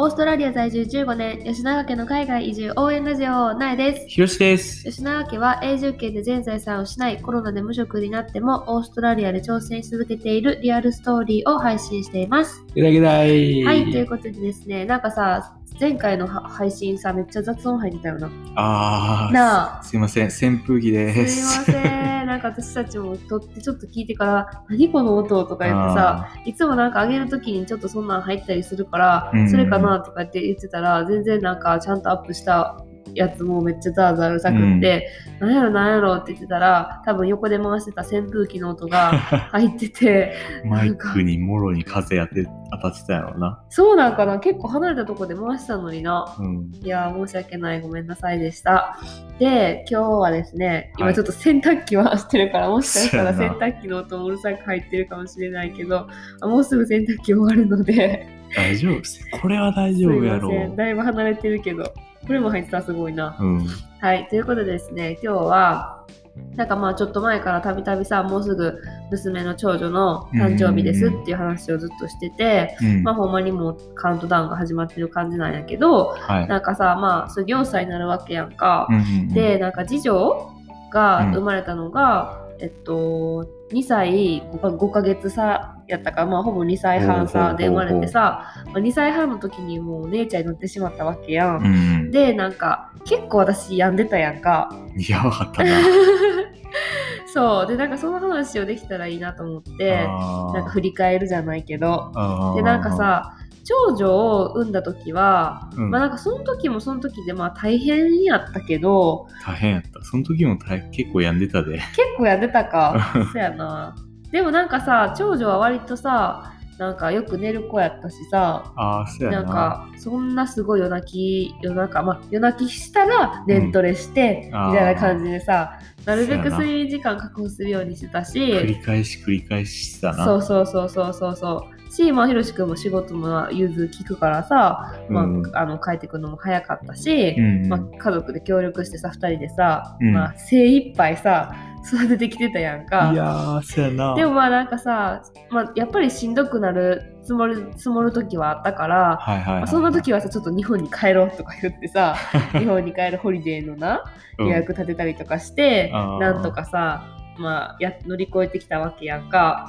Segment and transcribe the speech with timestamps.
[0.00, 4.06] オーストラリア在住15年、吉永家の海外移住応援ラジオ、なえです。
[4.06, 4.84] ひろしです。
[4.84, 12.64] 吉永家は永住権で全財産を失い、コロナで無職になっても、オーストラリアで挑戦し続けているリアルストーリーを配信しています。
[12.76, 13.64] ゲダゲダイ。
[13.64, 18.30] はい、ということでですね、なんかさ、前回のは配信さ、めっちゃ雑音入ってたよな。
[18.56, 21.70] あーなあすいません、扇風機ですす。
[21.70, 22.26] いません。
[22.26, 35.08] なんか私たちも撮ってちょっと聞いてから、何この音とか言ってさ、いつもなんか上げるときにちょっとそんなん入ったりするから、うんそれかなとかって言ってたら、全然なんかちゃんとアップしたやつもめっちゃザーザーうるさくって、
[35.40, 39.12] なんやろなんやろって言ってたら、多分横で回してた扇風機の音が
[39.52, 43.62] 入ってて、マイクにもろに風当て当たってたやろうな。
[43.68, 46.36] そうなんかな結構離れたとこで回したのにな。
[46.38, 46.70] うん。
[46.82, 48.98] いやー申し訳ないごめんなさいでした。
[49.38, 56.08] で今日はですねはい今ちょっと洗濯機はしてるから、もしかしたら洗濯機の音もうるさく入ってるかもしれないけど
[56.40, 59.24] あもうすぐ洗濯機終わるので大丈夫です。
[59.40, 61.92] これは大丈夫やろませんだいぶ離れてるけど
[62.28, 63.36] これも入ってたらすごいな。
[63.40, 63.44] う。
[63.44, 63.66] うん。
[64.00, 66.06] はいということでですね今日は
[66.54, 73.02] なんかまあちょっと前からたびたびさもうすぐ娘の長女の誕生日ですっていう話をずっとしてて、うん。
[73.02, 76.46] まあほんまにもうカウントダウンが始まってる感じなんやけどはい。
[76.46, 78.86] なんかさまあそれ4歳になるわけやんか。
[78.90, 80.54] うんうんうん、でなんか次女
[80.92, 91.56] が生まれたのが、えっと2歳 5, か5ヶ月差やったから、まあ、ほぼ2歳半差で生まれてさ、まあ、2歳半の時にもう姉ちゃんに乗ってしまったわけやん。
[91.58, 91.68] うんう
[92.06, 92.10] ん。
[92.10, 94.70] でなんか結構私病んでたやんか。
[95.08, 95.70] やばかったな。
[97.32, 100.06] そうでなんかその話をできたらいいなと思って
[100.52, 102.10] なんか振り返るじゃないけど
[102.56, 103.36] でなんか、さ
[103.68, 110.02] 長女を産んだ時は、うんまあなんかその時もその時でまあ大変やったけど大変やった。
[110.02, 111.74] その時も大結構病んでたで。
[111.74, 111.82] 結
[112.16, 113.94] 構やってたか そうやな
[114.32, 119.42] でもなんかさ長女は割とさなんかよく寝る子やったしさああ、そうやな。
[119.42, 130.24] なんかそんなすごい夜泣き夜中まあ夜泣きしたら寝トレして、うんみたいな感じでさなるべく睡眠時間確保するようにしてた繰しり返し繰り返ししたな。
[130.24, 135.56] そうそうそうそうそうそうし、まあ、ひろしくんも仕事も融通聞くからさ、まあうん。
[135.56, 137.68] あの帰ってくるのも早かったし、うんうん。
[137.68, 140.12] まあ、家族で協力してさ2人でさ、うん。
[140.12, 141.54] まあ、精一杯さ
[141.86, 143.10] 育ててきてたやんか。
[143.12, 144.14] いやー、そうやな。
[144.14, 152.16] でもまあなんかさ、まあ、やっぱりしんどくなる積もる積もる時はあったから、はいはいはい、まあ、そんな時はさちょっと日本に帰ろうとか言ってさ
[152.58, 154.04] 日本に帰るホリデーのな
[154.38, 154.46] うん。
[154.46, 156.20] 予約立てたりとかして、あー。
[156.20, 159.68] なんとかさ、まあ、や乗り越えてきたわけやんか。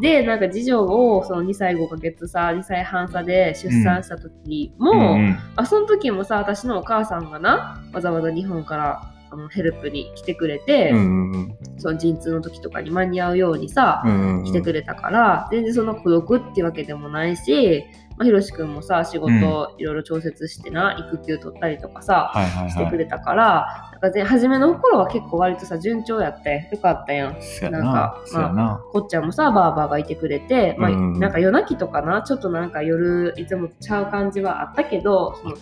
[0.00, 11.58] でなんか次女をその2歳5ヶ月差2歳半差で出産した時も、うんうんあその時もさ私のお母さんがなわざわざ日本からあのヘルプに来てくれて、うんうんうん。
[11.78, 17.84] その陣痛の時とかに間に合うようにさ、うんうん来てくれたから全然その孤独ってわけでもないし、
[18.16, 22.70] まあ、ひろしくんもさ仕事いろいろ調節してな、育休取ったりとかさ、はいはいはい。
[22.70, 27.38] してくれたからなんかぜ初めの頃は結構割とさ順調やってよかったやん。
[27.62, 27.70] な。
[27.70, 28.80] なんかそうやな。
[28.92, 35.56] こっちゃんもさバーバーがいてくれて、まあうんなんか夜泣きとかなちょっとなんか夜いつもとちゃう感じはあったけどその。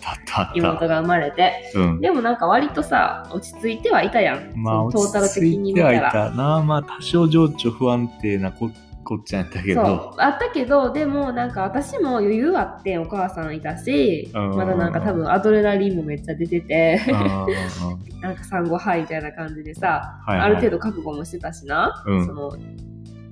[0.55, 2.01] 妹が生まれてうん。
[2.01, 6.11] でもなんか割とさ落ち着いてはいたやん、まあ、トータル的に見たら。
[6.11, 6.61] たな。
[6.61, 8.69] まあ、多少情緒不安定なこ
[9.03, 10.15] こっちゃんやったけそうど。
[10.17, 16.99] あったけどでもなんか私も余裕あってお母さんいたしうんまだなんか多分アドレナリンもめっちゃ出てて
[18.21, 22.51] なんか産後はいみたいな感じでさ、はいはいある程度覚悟もしてたしな、うんその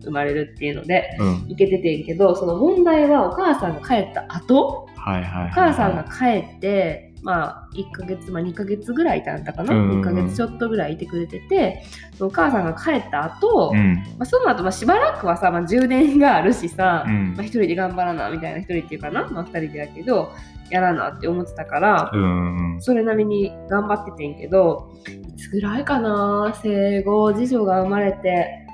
[0.04, 1.52] 生まれるっていうのでうん。
[1.52, 5.52] いけててんけどその問題はお母さんが帰った後はいはいはい。
[5.52, 11.84] お母さんが帰ってまあ1ヶ月、まあ、2ヶ月ぐらいいたんだかな、うんうん1ヶ月ちょっとぐらいいてくれてて
[12.20, 13.96] お母さんが帰った後、うん。
[14.18, 17.34] まあ、その後、まあしばらくはさ、まあ、充電があるしさ、うん。
[17.36, 20.32] まあ、一人で頑張らなみたいな一人っていうかな、まあ、二人でやけど
[20.70, 22.82] やらなって思ってたから、うんうん。
[22.82, 28.68] それなりに頑張っててんけどいつぐらいかな生後次女が生まれて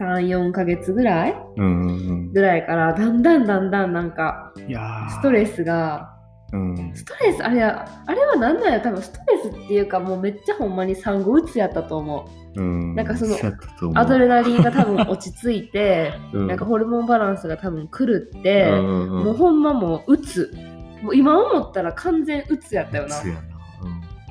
[0.00, 4.52] 34ヶ月ぐらいうんうんぐらいからだんだんだんだんなんか
[5.10, 6.19] ストレスが
[6.52, 6.92] うん。
[6.94, 8.80] ストレスあれあれは何なんや？
[8.80, 12.94] 多分ストレスっていうかもうめっちゃほんまに産後うつやったと思ううん。
[12.94, 13.36] なんかその
[13.98, 20.52] アドレナリンが多分落ち着いて うんなんかホルモンバランスが多分狂って、うんうんうんもうほんまもううつ
[21.02, 23.16] もう今思ったら完全うつやったよな。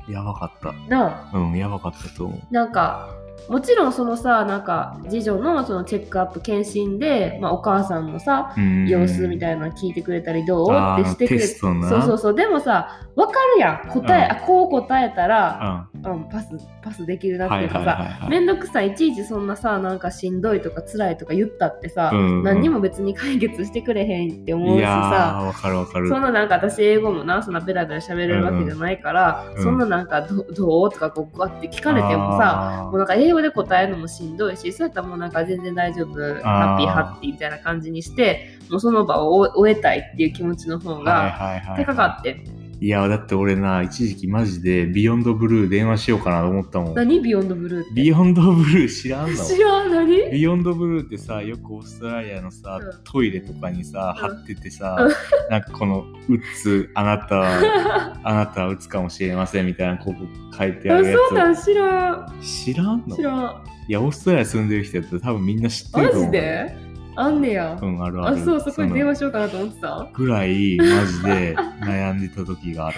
[0.08, 0.72] やばかった。
[0.88, 2.54] なあうん、やばかったと思う。
[2.54, 3.10] なんか
[3.48, 8.88] もちろんそのさなんか次女のそのチェックアップ検診で、まあ、お母さんのさうん。
[8.88, 10.68] 様子みたいなの聞いてくれたりどう？
[11.00, 12.34] ってしてくれそうそうそう。
[12.34, 13.88] でもさ分かるやん。
[13.88, 14.32] 答え、うん。
[14.32, 16.48] あこう答えたらううん、パス
[16.82, 18.30] パスできるなってはいいうはいかさ、はいはい。
[18.30, 18.88] めんどくさい。
[18.92, 22.42] いちいちそんなさなんかしんどいとか辛いとか言ったってさ、うんうん。
[22.42, 25.52] 何にも別に解決してくれへんって思うしさ。
[25.62, 41.84] そんななんか私英語もなそんなベラベラ喋れるわけじゃないから、うんそんななんかどどうとかこうガッて聞かれてもさもうなんか英語で答えるのもしんどいしそうやったらもうなんか全然大丈夫ハッピーハッピーみたいな感じにしてもうその場を終終えたいっていう気持ちの方はいがはいはい。
[41.84, 42.44] 高かって、
[42.82, 46.94] いや、だって俺な、一時期マジで Beyond Blue 電話しようかなと思ったもん。
[46.94, 47.92] 何 Beyond Blue って？
[47.92, 49.44] Beyond Blue 知らんの？
[49.44, 50.30] 知らん何？
[50.30, 53.04] Beyond Blue ってさ、よくオーストラリアのさ、うん。
[53.04, 54.28] トイレとかにさ、うん。
[54.28, 55.50] 貼っててさ、うん。
[55.50, 60.20] なんかこの、うつ、あなたは、 あなたはうつかもしれませんみたいな、ここ
[60.58, 62.32] 書いてああるやそうなん知らん。
[62.40, 62.46] つ。
[62.64, 63.14] 知らんの？
[63.14, 63.62] 知らん。
[63.88, 66.32] いや、オーストラリア住んでる人やったら多分みんな知ってるマと思う。
[66.32, 66.89] ジで？
[67.16, 68.36] あんねや、うん、あるある。
[68.36, 70.08] あそうそこに電の話しようかなと思ってた？
[70.12, 72.96] ぐらい、マジで 悩んでた時がある。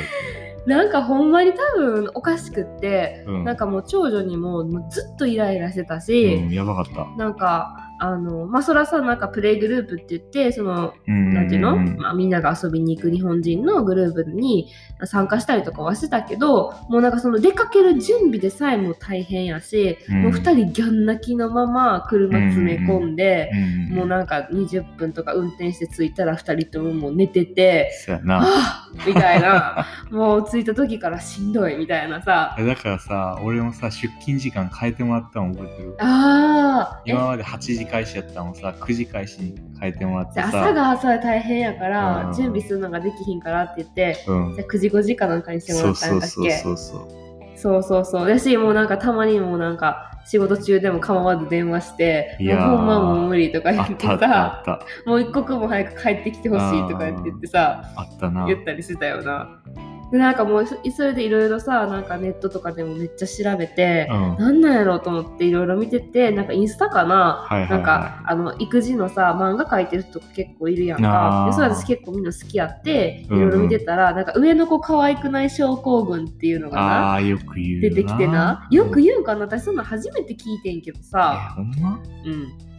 [0.67, 3.44] なんかほんまに多分おかしくって、うん。
[3.44, 7.06] なんかもう長女にももうずっとイライラしてたし、うん、やばかった。
[7.17, 11.32] なんかあのまあそらさなんかプレイグループって言ってそのうん。
[11.32, 14.69] なんていうの、んまあ、みんなが遊びに行く日本人のグループに
[15.04, 20.22] 参加したりとかはしてたけどもうなんかその出かける準備でさえも大変やし、うん。
[20.25, 23.50] もう2人ギャン泣きのまま車詰め込んで、
[23.90, 27.90] うん、もうなんか20分とか運転して着いたら2人とももう寝てて。
[28.28, 29.87] あーみたいな。
[30.10, 32.56] もう着いた時からしんどいみたいなさ。
[32.58, 35.94] だからさ、俺もさ、出勤時間変えてもらったの覚えてる？
[35.99, 37.10] あー。
[37.10, 37.12] え？
[37.12, 40.48] 今まで8時開始やったのさ、9時開始に変えてもらってでさ。
[40.48, 44.62] 朝が朝で大変やから、うん準備するのができひんからって言ってうんじ。
[44.62, 47.08] ゃあ9時5時かなんかにしてもらったんだっけそうそう。
[47.54, 54.80] そうそうそうだしもうなんかたまにもうなんか仕事中でも構わず電話していやーもうほんまもう無理とか言あっってさ。
[55.06, 58.46] もう一刻も早く帰ってきてほしいとか言って言ってさあったな。
[58.46, 59.60] 言ったりしてたよな。
[60.12, 64.37] でなんかもうそそれでいろいろさなんかネットとかでもめっちゃ調べて、うん。
[64.37, 67.70] なんなんやろうと思っていろいろ見ててなんかインスタかな、はいはいはい。
[67.70, 71.47] なんかあの育児のさ漫画描いてる人とか結構いるやんか。
[71.49, 73.50] でそれ私結構みんな好きやっていうんうん。
[73.50, 78.69] ろいろ見てたら、なんか上の子可愛くない症候群っていうのがなああ、よく言う出てきてな。
[78.70, 79.41] よく言うんかな？
[79.47, 81.99] 私そんなん初めて聞いてんけどえ、さほんま？
[82.26, 82.71] うん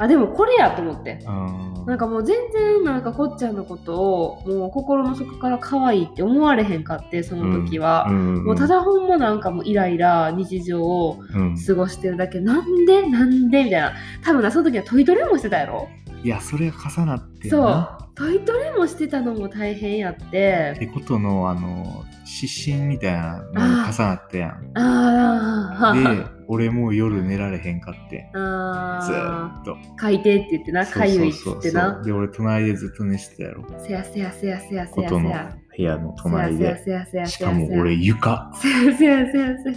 [0.00, 1.24] あでもこれやと思って。
[1.26, 1.84] うん。
[1.86, 12.40] なんかもう全然なんかこっちゃんのことをもう心の底から可愛いって思われへんかってその時は、うん、もうただほんまなんかもうイライラ日常をうん、過ごしてるだけ。
[12.40, 13.02] なんで？
[13.06, 13.64] なんで？
[13.64, 13.92] みたいな。
[14.22, 15.88] 多分なその時はトイトレもしてたやろ？
[16.22, 17.60] いや、それが重なってんそう。
[17.64, 17.98] な。
[18.14, 24.70] トイトレもしてたのも大変やってってことの、あの、失神みたいなのが重なったやん。
[24.74, 28.30] あーで、俺もう夜寝られへんかって。
[28.32, 29.74] ずっと。
[29.74, 33.64] ーかいてって言ってなかゆいっってなで、俺隣でずっと寝してたやろ。
[33.78, 36.82] せやせやせやせやせやせや部屋の隣で。
[36.84, 38.52] せやせやしせやせやかも俺床。
[38.54, 39.76] せやせやせやせや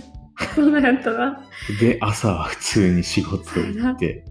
[0.55, 1.47] そうなんやったな
[1.79, 4.25] で、朝は普通に仕事行って。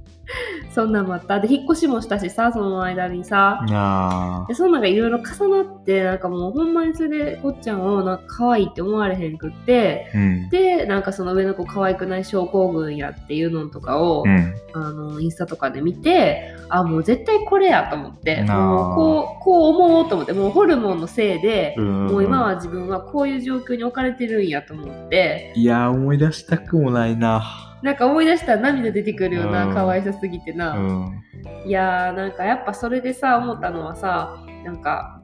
[0.74, 10.50] そんなんもあったで引っ越しもしたしさその間にさあでそんなんがいろいろ重なってなんかもうほんまにそれでこっちゃんをなんか可愛いって思われへんくってーうん。
[10.50, 14.54] でなんかその上の子可愛くない症候群やっていうのとかを、うん。
[14.74, 27.71] あのインスタとかで見てあもう絶対これやと思ってもうこうこう思おうと思ってもうホルモンのせいで、うんもう今は自分はこういう状況に置かれてるんやと思っていやー、思い出したくもないな。
[27.82, 30.76] なんか思い出したら涙出てくるよな、うん可愛さすぎてな。
[30.76, 31.22] うん。
[31.66, 35.22] いやーなんかやっぱそれでさ思ったのはさなんか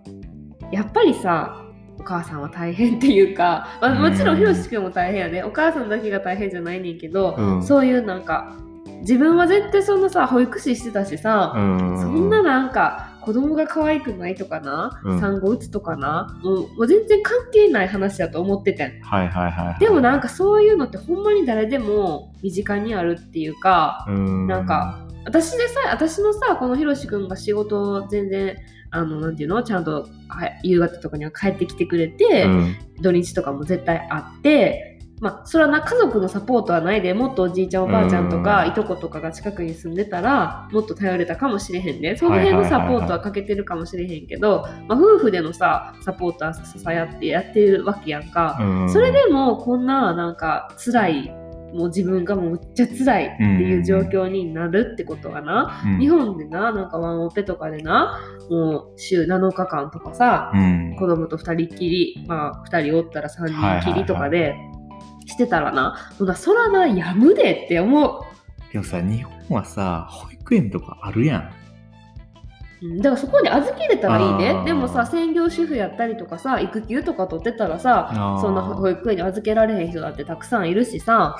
[0.72, 1.64] やっぱりさ
[1.98, 8.56] お母さんは大変っていうか、まあ、もちろんうんひろしくんも大変やねお母さんだけが大変じゃないねんけど、うんそういうなんか
[9.00, 12.00] 自分は絶対そんなさ保育士してたしさ、うん。
[12.00, 15.20] そんななんか子供が可愛くないとかな、うん。
[15.20, 16.40] 産後うつとかな？
[16.42, 19.78] もうもう全然関係ない話だと思っててんはいはいはいはい。
[19.78, 28.56] でもなんかそういうのってほんまに誰でも身近にあるっていうか、うん、なんか私でさ私のさこのひろしくんが仕事全然
[28.90, 29.62] あのなんていうの？
[29.62, 34.87] ちゃんとは夕方とかには帰ってきてくれて、うん、土日とかも絶対あって
[35.20, 38.70] まあそれはな家族のサポートはないでもっとおじいちゃんおばあちゃんとか、うん。
[38.70, 42.16] いとことかが近くに住んでたらもっと頼れたかもしれへんね。
[42.16, 48.90] その辺のサポートはかけてるかもしれへんけど、まあ、夫婦でのさサポートは支え合ってやってるわけやんか、うん。
[48.90, 51.38] それでもこんななんか辛い
[51.72, 55.98] もう自分がもうめっちゃ辛いっていう状況になるってことがな、うん。
[55.98, 64.56] 日本でななんかワンオペとかでなもう週7日間とかさ、うん、子供と2人っきりまあ2人おったら3人きりとかで
[65.28, 68.22] してたらな、もうなそらなやむでって思う
[68.72, 71.52] でもさ、日本はさ、保育園とかあるやん。
[72.82, 72.96] うん。
[72.98, 74.62] だからそこに預けれたらいいね。
[74.64, 81.36] でもさ専業主婦やったりとかさ育休とか取ってたらさそんな保育園に預けられへん人だってたくさんいるしさ。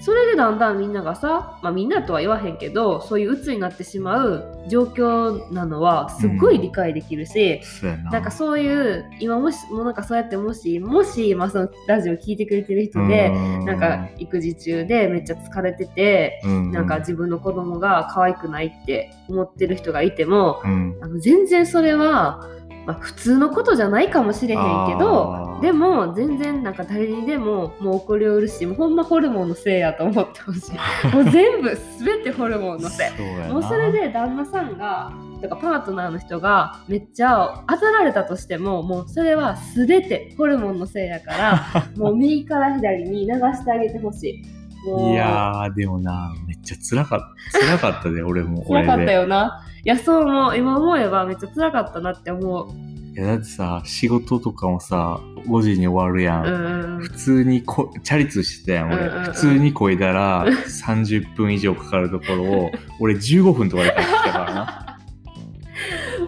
[0.00, 8.10] それでだんだんみんながさ、まあ、みんなとは言わへんけどそういう鬱になってしまう状況なのはすっごい理解できるし、そうやな。
[8.10, 13.30] なんかそういう今もしもうなんかそうやってもしもし、まあ、そのラジオ聞いてくれてる人で、
[13.64, 22.48] なんか育児中でめっちゃ疲れてて、うん、なんか自分の子供が可愛くないって思ってる人がいてもうん、あの全然それは、
[22.86, 30.72] まあ、普通のことじゃないかもしれへんけどでも全然なんか誰にでももう起こりうるしもうほんまホルモンのせいやと思ってほしい。
[31.14, 33.52] もう全部全てホルモンのせい。
[33.52, 44.42] もうそれで旦那さんがとかパートナーの人がめっちゃ当たられたとしてももうそれは全てホルモンのせいやから もう右から左に流してあげてほしい
[44.86, 47.20] いやー、でもな、めっちゃ辛かっ
[47.52, 47.60] た。
[47.60, 48.62] 辛かったで、 俺も。
[48.62, 49.12] 辛かった。
[49.12, 52.68] よないやそう思う今思えばめっちゃ辛かったなって思う
[53.16, 56.44] いや、だってさ、仕事とかもさ、5時に終わるやん。
[56.44, 58.96] うん普通にこ、チャリ通してたやん、俺。
[58.96, 64.82] うんうんうん普通にこいだら、 30分以上かかるところを、俺15分とかで帰ってきたからな。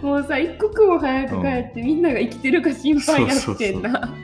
[0.03, 4.15] もうさ一刻も早く帰って、みんなが生きてるか心配やってんな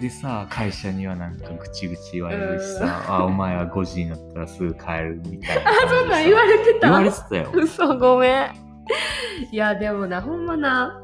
[0.00, 5.70] でさ、会社にはなんかぐちぐち言われるしさ、あ、お前は5時になったらすぐ帰るみたいな。
[5.70, 6.88] あそんなん言われてた？
[6.88, 7.50] 言われてたよ。
[7.54, 8.50] 嘘ごめん
[9.50, 11.02] いやでもなほんまな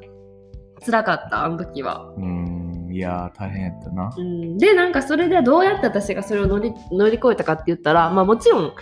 [0.85, 4.12] 辛かったあの時は、うーん、いやー、大変やったな。
[4.16, 8.73] うん、でなんかそれでどうやって私がそれを乗り乗り越えたかって言ったらまあもちろん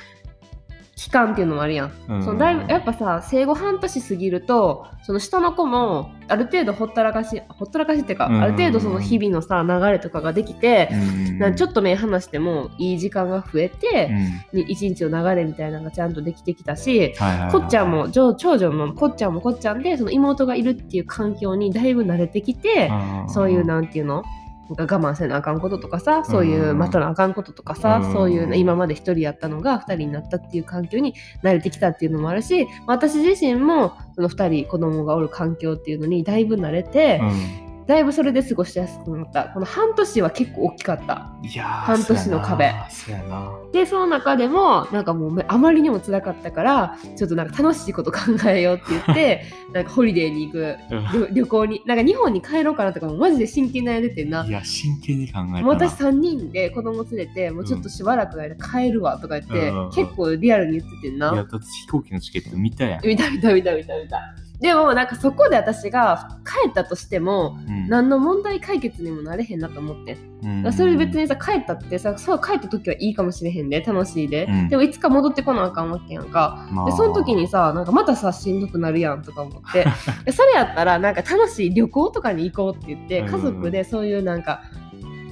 [0.98, 2.22] 期間っていうのもあるやん、うん。
[2.24, 8.42] そのだいぶやっぱさ生後半年過ぎるとその下の子もある程度ほったらかしほったらかしっていうか、うん。
[8.42, 11.38] ある程度その日々のさ流れとかができて、うん。
[11.38, 14.10] なんかちょっと目離してもいい時間が増えて
[14.52, 17.14] う、一日の流れみたいなのがちゃんとできてきたし、
[17.52, 22.90] こっちゃんも長長女もこっちゃんもこっちゃんでその妹がいるっていう環境にだいぶ慣れてきて、
[23.28, 24.24] そういうなんていうの？
[24.68, 28.12] 我慢せなあかんこととかさそういう待たなあかんこととかさ、うん。
[28.12, 39.45] そういう今まで一人やったのが二人になったっていう環境に慣れてきたっていうのもあるし私自身もその二人子供がおる環境っていうのにだいぶ慣れて、うんだいぶそれで過ごしやすくなった。
[39.45, 41.33] この半年は結構大きかった。
[41.42, 42.71] いやー半年の壁。
[42.90, 43.50] そうやな。
[43.73, 48.18] でその中でもなんかもうあまりにも辛かったからちょっとなんか楽しいこと考
[48.50, 50.76] えようって言って なんかホリデーに行く
[51.12, 54.42] 旅旅行になんか日本に帰ろうかなとかもマジで真剣に悩んでてんな。
[54.42, 55.62] ないや真剣に考えたな。
[55.62, 59.90] もう私3人で子供連れてもうちょっとしばらくの間帰るわとか言って、うん。
[59.92, 67.88] 結構リアルに言っててんな、いやだって飛行機のチケット見たやん、見た見た見た見た見たでもなんかそこで私が帰ったとしてもうん。
[67.88, 70.64] 何の問題解決にもなれへんなと思ってん。
[70.64, 70.72] うん。
[70.72, 74.68] それ別にさ帰ったってさそう帰った時はいいかもしれへんで楽しいで、うん。
[74.68, 76.68] でもいつか戻ってこなあかんわけやんか。
[76.70, 76.86] まあ。
[76.86, 79.86] でその時にさなんかまたさしんどくなるやんとか思って。
[80.26, 83.26] でそれやったらなんか楽しい旅行とかに行こうって言ってうん。
[83.26, 84.62] 家族でそういうなんか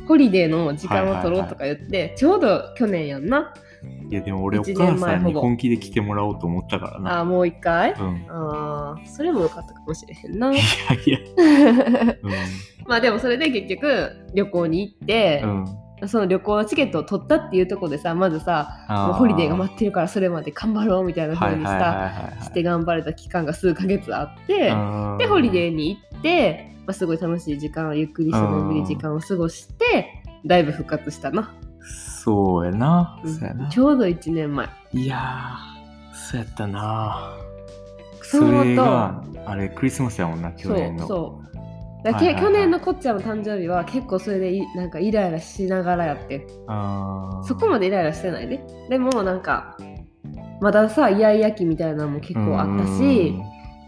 [0.07, 3.53] ホリデーの時間を取ろうとか言って、ちょうど去年やんな
[4.09, 7.21] いやでも俺お母さんに本気で来てもらおうと思ったからな。
[7.21, 7.93] あーもう一回？
[7.93, 8.27] うん。
[8.29, 10.53] あーそれもよかったかもしれへんな。
[10.55, 11.19] いやいや。
[12.23, 12.33] うん。
[12.87, 15.65] まあでもそれで結局旅行に行って、うん。
[16.09, 22.13] その旅行のチケットを取ったっていうところでさまずさもうホリデーが待ってるからそれまで頑張ろうみたいな風にさ、
[22.43, 25.17] して頑張れた期間が数ヶ月あって、うん。
[25.19, 31.55] でホリデーに行って、まあ、すごい楽しい時間ゆっくりしてのり時間を過ごしてだいぶ復活したな、
[31.87, 33.69] そうやな、うんそうやな。
[33.69, 34.69] ちょうど1年前。
[34.93, 37.37] いやーそうやったな。
[38.23, 41.07] それがあれクリスマスやもんな去年の。
[41.07, 41.55] そう。
[41.55, 41.61] そ
[42.03, 42.43] うだけはいはいはい。
[42.43, 46.47] 去年のこっちゃんの誕生日は結構それでいなんかイライラしながらやって。
[47.45, 48.61] そこまでイライラしてないで。
[48.89, 49.77] でもなんか
[50.61, 53.35] まださイヤイヤ期みたいなのも結構あったし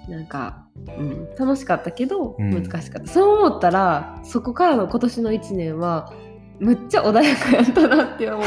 [0.08, 2.50] なんか、うん、楽しかったけどうん。
[2.50, 6.12] 難しかった、そう思ったらそこからの今年の1年は
[6.60, 8.44] むっちゃ穏やかやったなって思う。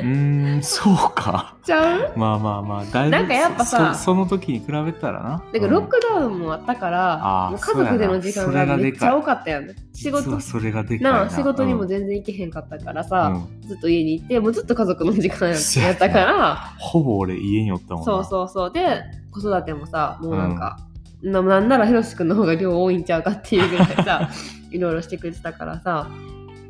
[0.00, 1.56] うーんそうか。
[1.62, 2.12] ちゃう？
[2.16, 5.44] まあまあまあだいぶなんかやっぱさそその時に比べたらな。
[5.52, 9.68] だからロックダウンもあったから、あーもう家族での時間がめっちゃ多かったやん。
[9.92, 10.40] 仕事。
[10.40, 11.88] それがでかい仕事にもうん。
[11.88, 13.68] 全然行けへんかったからさ、うん。
[13.68, 16.56] ずっと家に行ってもうずっと家族の時間やったから。
[16.78, 18.04] ほぼ俺家におったもんな。
[18.04, 18.72] そうそうそう。
[18.72, 20.78] で子育てもさもうなんか、
[21.22, 24.30] ななんならひろしくんの方が量多いんちゃうかっていうぐらいさ
[24.72, 26.08] いろいろしてくれてたからさ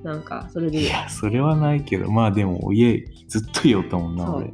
[0.02, 0.80] なんかそれで。
[0.80, 4.36] いやそれはないけどまあでも家ずっと家おったもんなそう。
[4.36, 4.52] 俺。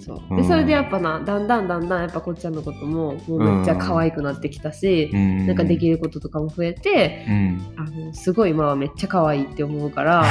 [0.00, 0.22] そう。
[0.30, 0.36] うん。
[0.36, 5.46] でそれでやっぱなだんだんだんだんやっぱこっちゃんのことももうめっちゃ可愛くなってきたし、うん。
[5.46, 7.74] なんかできることとかも増えて、うん。
[7.76, 10.24] あのすごい今はめっちゃ可愛いって思うから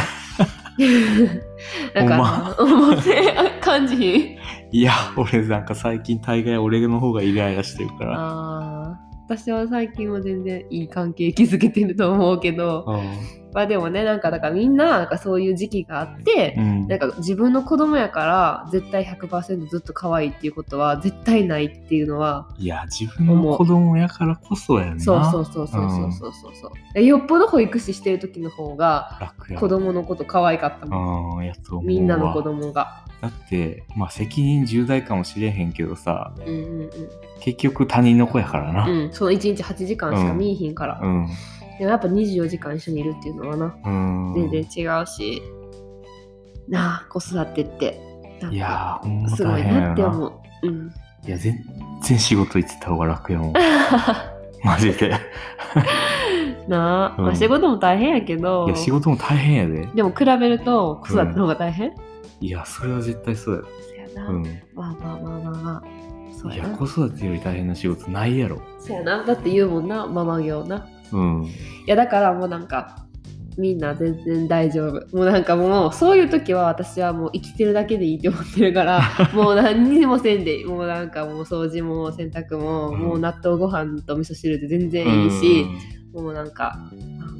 [1.95, 4.37] なんか思って感じ。
[4.71, 8.15] いや、俺なんか最近大概俺の方がイライラしてるから。
[8.17, 9.11] あー。
[9.35, 12.85] 私は最近は全然いい関係築けてると思うけど、
[13.53, 26.99] まあでもねなんかだからみんななんかそういう時期があって、うん、なんか自分の子供やから絶対100%ずっと可愛いっていうことは絶対ないっていうのはいや自分の子供やからこそやねんそうそうそうそうそうそうそう、う。
[26.99, 31.53] ん、よっぽど保育士してる時の方が子供のこと可愛かったもん、や
[31.83, 33.05] みんなの子供が。
[33.21, 36.89] だってまあ責任重大かもしれへんけどさ、うんうんうん、
[37.39, 41.29] 結局他人の子やからな、うん、その1日8時間しか見えひんから、うん、うん。
[41.79, 44.33] でもやっぱ24時間一緒にいるっていうのはなうん。
[44.49, 45.41] 全然違うし、
[46.67, 47.99] なあ子育てって
[48.49, 48.99] いや
[49.35, 49.81] すごいな。
[49.81, 50.33] なって思う。
[50.63, 50.93] うん、
[51.27, 51.63] いや、全
[52.01, 53.53] 然仕事行ってた方が楽やもん。
[54.63, 55.09] マジで。
[56.67, 59.87] なあ、うんまあ、仕事も大変やけどいや、仕事も大変やで。
[59.95, 61.93] でも比べると子育ての方が大変、
[62.39, 64.29] いや、それは絶対そうそやな、や。
[64.29, 64.43] うん。
[64.73, 68.61] まあまあまあまあまあいや、子育てより大変な仕事ないやろ。
[68.79, 71.45] そうやなだって言うもんなママ業なうん。
[71.45, 71.49] い
[71.87, 73.05] やだからもうなんか
[73.57, 75.15] みんな全然大丈夫。
[75.15, 79.01] もうなんかもうそういう時は私はもう生きてるだけでいいって思ってるから
[79.33, 82.99] もう何にもせんでもうなんかもう掃除も洗濯も、うん。
[82.99, 85.65] もう納豆ご飯と味噌汁で全然いいし、
[86.13, 87.37] もうなんかあの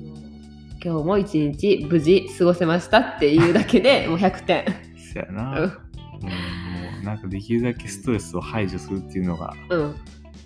[0.84, 4.66] 今日も一日無事過ごせましたっていうだけで もう100点。
[5.14, 5.60] そやな。
[5.60, 5.72] ううんん、も
[7.02, 9.96] うなんかできるだけストレスを排除するっていうのがうん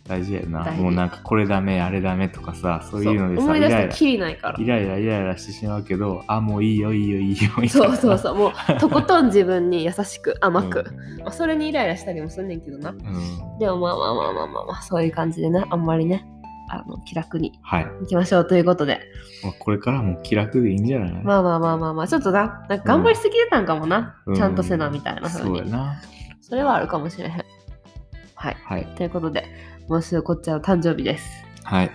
[0.07, 0.63] 大事やな。
[0.73, 7.87] もうなんかこれダメ、あれダメとかさ、そういうのでさ、思い出したイライラらきりないからイライライライラしてしまうけど、あ、もういいよいいよいいよみたいな。
[7.87, 13.59] そうそうそうもう とことん自分に優しく甘く、うんまあ、それにイライラしたりもすんねんけどなうん。
[13.59, 16.23] でもまあまあまあまあまあ、まあ、そういう感じでねあんまりね
[16.69, 17.87] あの気楽にはい。
[18.03, 18.99] いきましょうということで
[19.43, 21.13] まあこれからも気楽でいいんじゃない？
[21.23, 25.95] まあまあまあまあまあちょっとななんか頑張りすぎてたんかもな、うんちゃんとせなみたいな風に、そうやな。
[26.41, 27.31] それはあるかもしれへん
[28.35, 28.85] はいはい。
[28.95, 29.45] ということで
[29.87, 31.25] もうすぐこっちは誕生日です
[31.63, 31.91] はい。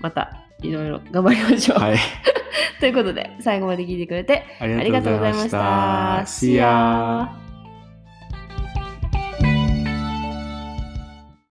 [0.00, 1.96] またいろいろ頑張りましょう、はい。
[2.80, 6.22] ということで最後まで聞いてくれてあありがとうございました。
[6.26, 7.45] See ya!